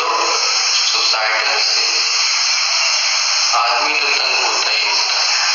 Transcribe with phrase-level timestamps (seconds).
[0.00, 0.40] लोग
[0.92, 1.86] सुसाइडल से
[3.58, 5.48] आदमी तो तंग होता ही होता है।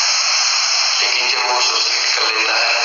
[1.02, 2.79] लेकिन जब वो सुसाइड कर लेता है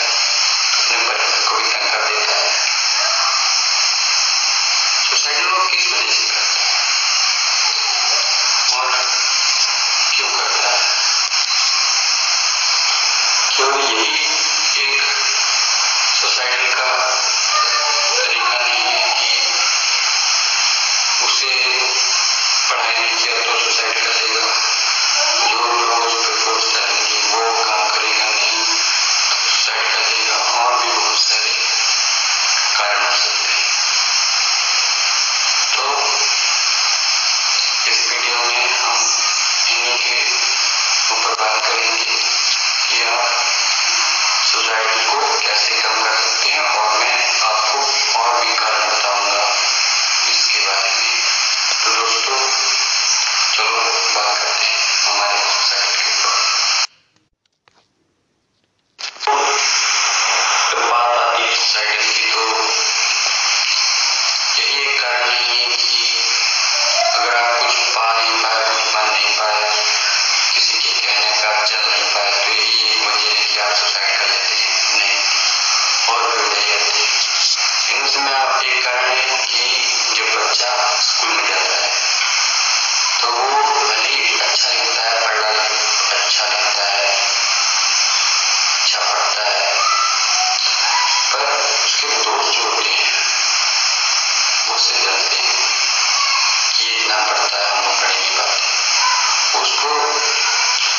[44.74, 46.03] hierárquico, quer se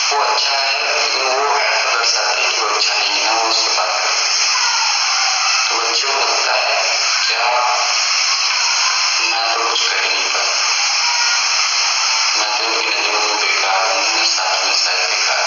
[0.07, 3.93] वो अच्छा है लेकिन वो है दर्शाती जो अच्छा नहीं है वो उसके बाद
[5.69, 6.75] तो बच्चों को लगता है
[7.21, 7.35] कि
[9.25, 10.65] मैं तो कुछ कर नहीं पाता
[14.75, 15.43] साथ बेकार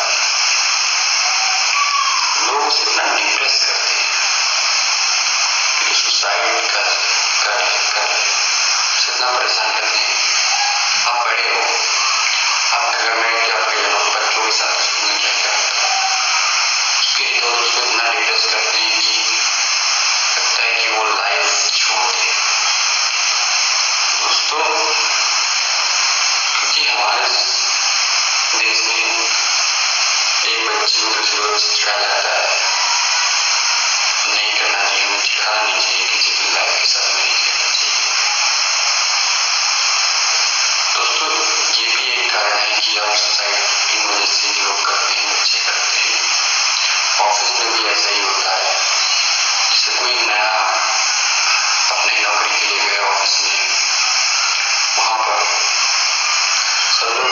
[2.43, 4.09] लोग उसे इतना डिप्रेस करते हैं
[5.95, 6.89] सुसाइड कर
[8.97, 10.17] उसे इतना परेशान करते हैं
[11.07, 11.61] आप बड़े हो
[12.73, 13.48] आप गवर्नमेंट
[31.89, 32.57] ढीला लग है
[34.29, 38.09] नहीं करना चाहिए मुझे खाना नहीं चाहिए किसी भी लाभ के साथ नहीं करना चाहिए
[40.95, 41.29] दोस्तों
[41.87, 45.99] भी एक कारण है कि आप सुसाइड की मदद से लोग करते हैं बच्चे करते
[46.01, 46.19] हैं
[47.21, 48.75] ऑफ़िस में भी ऐसा ही होता है
[49.71, 50.53] जैसे कोई नया
[51.91, 53.59] अपने नौकरी के लिए गए ऑफ़िस में
[54.99, 55.39] वहाँ पर
[56.91, 57.28] सदरों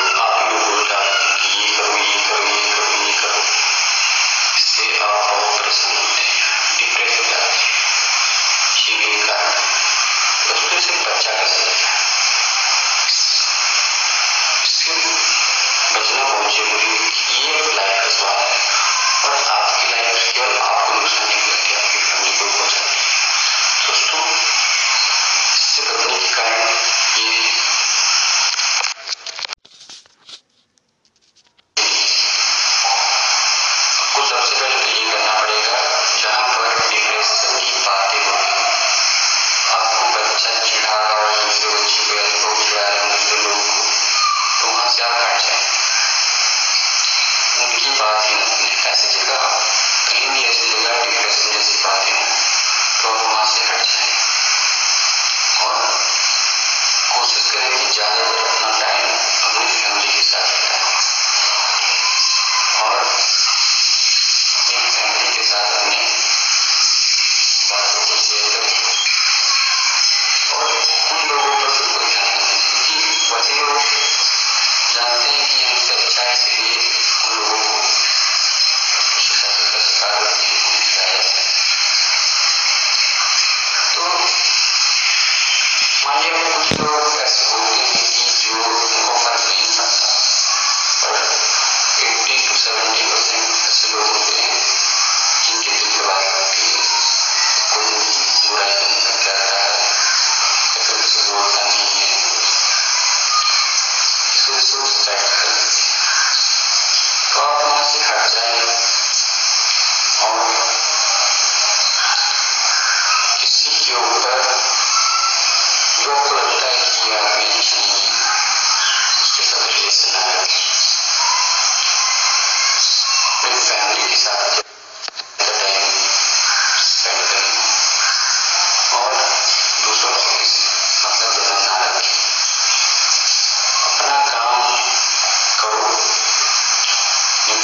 [49.26, 49.48] Africa,
[50.12, 52.35] Kenya is the United Presidency Party.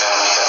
[0.03, 0.42] family.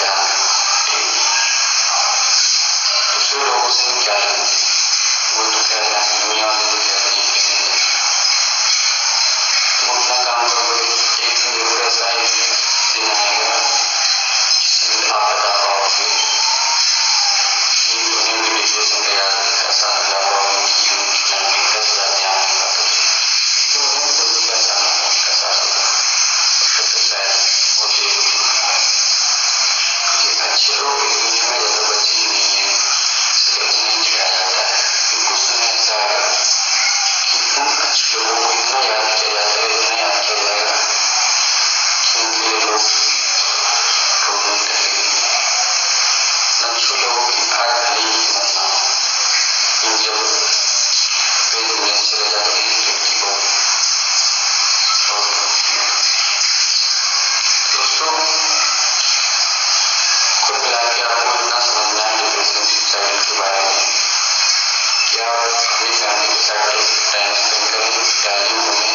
[65.33, 67.93] पास फ्री जाने के साइड टाइम स्पेंड करें
[68.25, 68.91] वैल्यू बने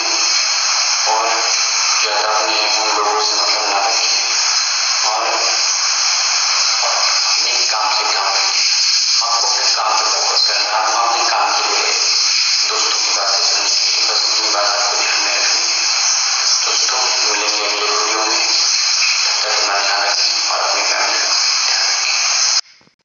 [1.13, 1.31] और
[2.03, 3.88] ज़्यादा अपने उन लोगों से मतलब